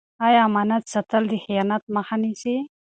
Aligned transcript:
آیا 0.27 0.41
امانت 0.49 0.83
ساتل 0.93 1.23
د 1.29 1.33
خیانت 1.43 1.83
مخه 1.95 2.15
نیسي؟ 2.21 2.55